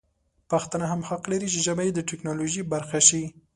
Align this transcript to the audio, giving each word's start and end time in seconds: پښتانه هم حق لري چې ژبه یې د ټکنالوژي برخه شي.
پښتانه 0.51 0.85
هم 0.91 1.01
حق 1.09 1.23
لري 1.31 1.47
چې 1.53 1.59
ژبه 1.65 1.81
یې 1.87 1.91
د 1.95 1.99
ټکنالوژي 2.09 2.61
برخه 2.73 2.99
شي. 3.07 3.23